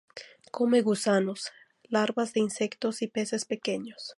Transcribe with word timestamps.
Come 0.49 0.81
gusanos, 0.81 1.51
larvas 1.87 2.33
de 2.33 2.39
insectos 2.39 3.03
y 3.03 3.07
peces 3.07 3.45
pequeños. 3.45 4.07